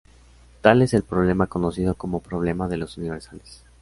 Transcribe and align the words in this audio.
Tal 0.61 0.81
es 0.81 0.95
el 0.95 1.03
problema 1.03 1.45
conocido 1.45 1.93
como 1.93 2.21
problema 2.23 2.67
de 2.67 2.77
los 2.77 2.97
universales. 2.97 3.63